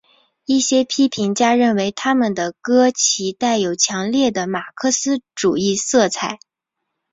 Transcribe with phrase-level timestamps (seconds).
[0.45, 6.39] 一些批评家认为他们的歌其带有强烈的马克思主义色彩。